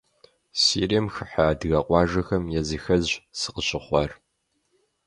Сирием 0.61 1.07
хыхьэ 1.13 1.43
адыгэ 1.51 1.79
къуажэхэм 1.87 2.43
языхэзщ 2.59 3.13
сыкъыщыхъуар. 3.39 4.11